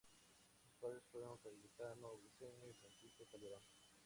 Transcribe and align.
Sus 0.63 0.73
padres 0.81 1.03
fueron 1.11 1.37
Cayetano 1.37 2.17
Briseño 2.17 2.65
y 2.67 2.73
Francisca 2.73 3.23
Calderón. 3.31 3.61